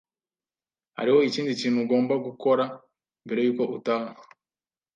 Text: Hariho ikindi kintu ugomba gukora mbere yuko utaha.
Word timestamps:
Hariho 0.97 1.19
ikindi 1.27 1.51
kintu 1.61 1.77
ugomba 1.85 2.13
gukora 2.25 2.63
mbere 3.25 3.39
yuko 3.43 3.63
utaha. 3.77 4.11